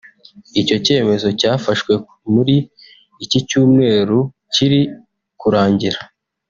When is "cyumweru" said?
3.49-4.17